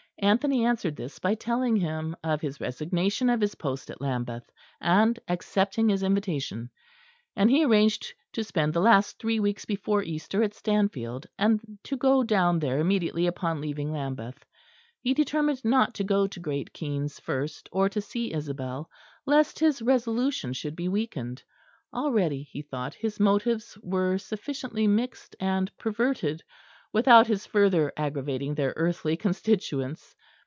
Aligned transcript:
Anthony 0.23 0.63
answered 0.67 0.95
this 0.97 1.17
by 1.17 1.33
telling 1.33 1.75
him 1.77 2.15
of 2.23 2.41
his 2.41 2.61
resignation 2.61 3.27
of 3.27 3.41
his 3.41 3.55
post 3.55 3.89
at 3.89 3.99
Lambeth, 4.01 4.47
and 4.79 5.19
accepting 5.27 5.89
his 5.89 6.03
invitation; 6.03 6.69
and 7.35 7.49
he 7.49 7.65
arranged 7.65 8.13
to 8.33 8.43
spend 8.43 8.71
the 8.71 8.81
last 8.81 9.17
three 9.17 9.39
weeks 9.39 9.65
before 9.65 10.03
Easter 10.03 10.43
at 10.43 10.53
Stanfield, 10.53 11.25
and 11.39 11.59
to 11.81 11.97
go 11.97 12.21
down 12.23 12.59
there 12.59 12.77
immediately 12.77 13.25
upon 13.25 13.61
leaving 13.61 13.91
Lambeth. 13.91 14.45
He 14.99 15.15
determined 15.15 15.65
not 15.65 15.95
to 15.95 16.03
go 16.03 16.27
to 16.27 16.39
Great 16.39 16.71
Keynes 16.71 17.19
first, 17.19 17.67
or 17.71 17.89
to 17.89 17.99
see 17.99 18.31
Isabel, 18.31 18.91
lest 19.25 19.57
his 19.57 19.81
resolution 19.81 20.53
should 20.53 20.75
be 20.75 20.87
weakened. 20.87 21.41
Already, 21.95 22.43
he 22.43 22.61
thought, 22.61 22.93
his 22.93 23.19
motives 23.19 23.75
were 23.81 24.19
sufficiently 24.19 24.85
mixed 24.85 25.35
and 25.39 25.75
perverted 25.79 26.43
without 26.93 27.25
his 27.25 27.45
further 27.45 27.89
aggravating 27.95 28.53
their 28.55 28.73
earthly 28.75 29.15
constituents. 29.15 30.13